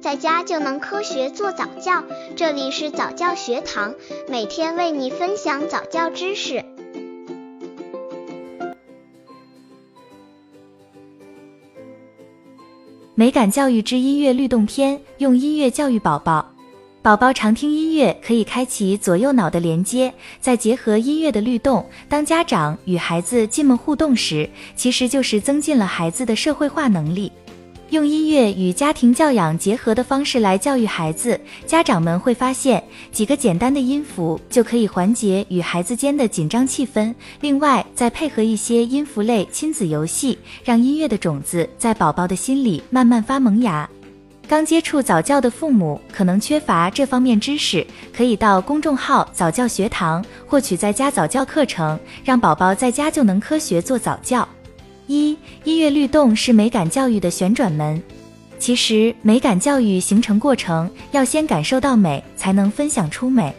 [0.00, 2.02] 在家就能科学做早教。
[2.34, 3.94] 这里是早教学堂，
[4.28, 6.64] 每天为你分享早教知识。
[13.14, 16.50] 美感教育之音乐律动篇，用音乐教育宝宝。
[17.02, 27.30] 宝宝常听音乐，可以开启左右脑的连接，再结合音乐的律动，当家长与孩子进门互动时，其实就是增进了孩子的社会化能力。
[27.90, 37.12] 用音乐与家庭教养结合的方式来教育孩子，家长们会发现几个简单的音符就可以缓解与孩子间的紧张气氛。
[37.40, 43.90] 另外，再配合一些音符类亲子游戏，让音乐的种子在宝宝的心里慢慢发萌芽。
[44.46, 47.84] 刚接触早教的父母可能缺乏这方面知识，
[48.16, 54.48] 可以到公众号早教学堂获取在家早教课程，让宝宝在家就能科学做早教。
[55.64, 58.02] 音乐律动是美感教育的旋转门。
[58.58, 63.54] 其实，美感教育形成过程要先感受到美，才能分享出美。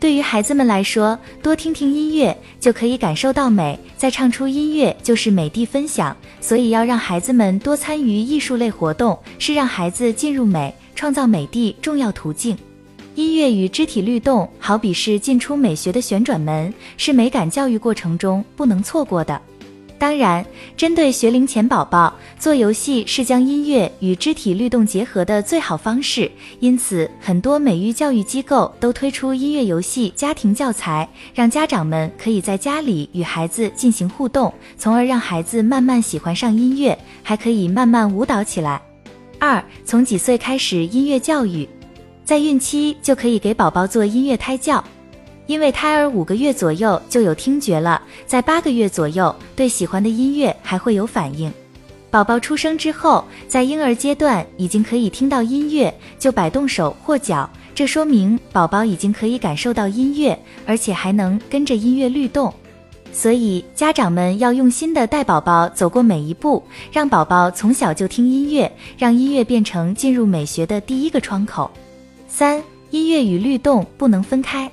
[0.00, 6.16] 对于孩子们来说，多听听音乐就可以感受到美，再唱出音乐就是美的分享。
[6.40, 12.56] 所以要让孩子们多参与艺术类活动，是让孩子进入美、创造美的重要途径。
[13.14, 19.40] 音乐与肢体律动，好比是进出美学的旋转门，是美感教育过程中不能错过的。
[19.98, 20.44] 当然，
[20.76, 26.30] 针对学龄前宝宝做游戏是将音乐与肢体律动结合的最好方式，
[26.60, 38.80] 因此很多美育教育机构都推出音乐游戏家庭教材，让家长们可以在家里与孩子进行互动，从而让孩子慢慢喜欢上音乐，还可以慢慢舞蹈起来。
[39.38, 41.68] 二，从几岁开始音乐教育？
[42.24, 44.82] 在孕期就可以给宝宝做音乐胎教。
[45.46, 51.52] 因为胎儿五个月左右就有听觉了，在八个月左右对喜欢的音乐还会有反应。
[52.10, 62.52] 宝宝出生之后，在婴儿阶段已经可以听到音乐就摆动手或脚，这说明宝宝已经可以感受到音乐，而且还能跟着音乐律动。
[63.12, 66.62] 所以家长们要用心的带宝宝走过每一步，
[66.92, 71.70] 让宝宝从小就听音乐，让音乐变成进入美学的第一个窗口。
[72.28, 74.70] 三、音乐与律动不能分开。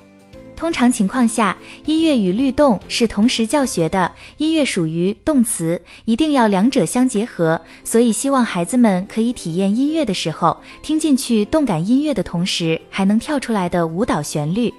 [0.56, 4.12] 通常情况下，音乐与律动是同时教学的。
[4.38, 7.60] 音乐属于动词，一定要两者相结合。
[7.84, 14.74] 所以，希望孩子们可以体验音乐的时候，听进去动感音乐的同时，还能跳出来的舞蹈旋律。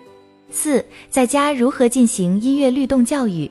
[0.50, 3.50] 四，在家如何进行音乐律动教育？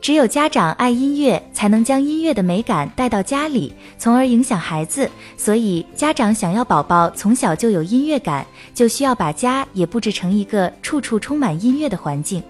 [0.00, 5.10] 只有家长爱音乐，才能将音乐的美感带到家里，从而影响孩子。
[5.36, 12.40] 所以，家长想要宝宝从小就有音乐感，就需要把家也布置成一个处处充满音乐的环境。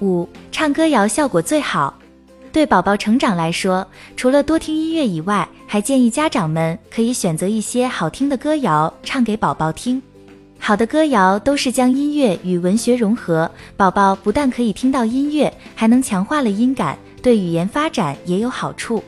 [0.00, 1.96] 五，唱歌谣效果最好。
[2.50, 3.86] 对宝宝成长来说，
[4.16, 10.02] 除了多听音乐以外，还建议家长们可以选择一些好听的歌谣唱给宝宝听。
[10.58, 19.02] 好的歌谣都是将音乐与文学融合，宝宝不但可以听到音乐，还能强化了音感，对语言发展也有好处。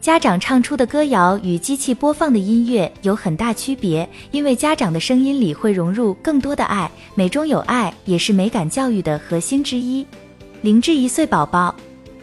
[0.00, 10.04] 家长唱出的歌谣与机器播放的音乐有很大区别，因为家长的声音里会融入更多的爱，美中有爱也是美感教育的核心之一。
[10.60, 11.74] 零至一岁宝宝，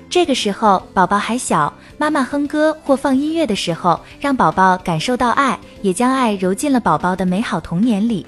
[0.10, 8.26] 这个时候宝宝还小，妈妈哼歌或放音乐的时候，让宝宝感受到爱，也将爱揉进了宝宝的美好童年里。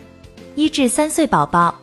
[0.56, 1.76] 一至三岁宝宝，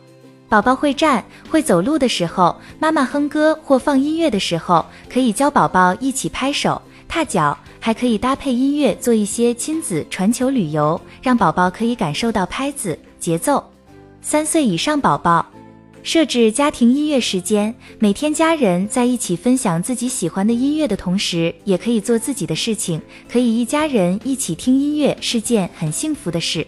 [0.49, 13.63] 宝宝会站会走路的时候，妈妈哼歌或放音乐的时候，可以教宝宝一起拍手、踏脚，还可以搭配音乐做一些亲子传球旅游，让宝宝可以感受到拍子节奏。
[14.21, 15.45] 三岁以上宝宝，
[16.01, 22.99] 设置家庭音乐时间，每天家人在一起分享自己喜欢的音乐的同时，也可以做自己的事情，
[23.31, 26.65] 可以一家人一起听音乐，是件很幸福的事。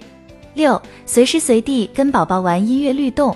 [0.56, 3.36] 六，随时随地跟宝宝玩音乐律动，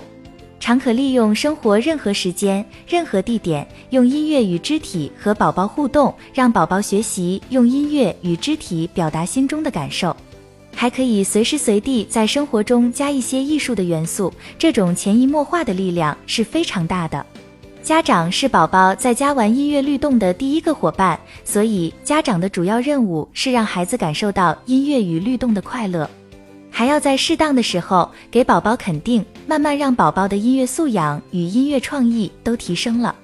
[0.58, 10.16] 常可利用生活任何时间、任何地点，用音乐与肢体和宝宝互动，让宝宝学习用音乐与肢体表达心中的感受。
[10.74, 17.24] 还可以随时随地在生活中加一些艺术的元素，这种潜移默化的力量是非常大的。
[17.82, 26.08] 家长是宝宝在家玩音乐律动的第一个伙伴，所以家长的主要任务是让孩子感受到音乐与律动的快乐。
[26.80, 33.14] 还要在适当的时候给宝宝肯定，慢慢让宝宝的音乐素养与音乐创意都提升了。